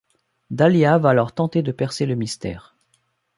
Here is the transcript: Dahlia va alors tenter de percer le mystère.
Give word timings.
Dahlia 0.49 0.97
va 0.97 1.09
alors 1.11 1.31
tenter 1.31 1.61
de 1.61 1.71
percer 1.71 2.07
le 2.07 2.15
mystère. 2.15 2.75